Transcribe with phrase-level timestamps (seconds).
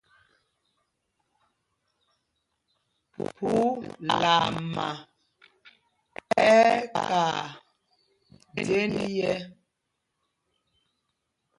[3.33, 4.87] Phúlama
[6.49, 7.41] ɛ́ ɛ́ kaa
[8.65, 9.37] jênd yɛ́.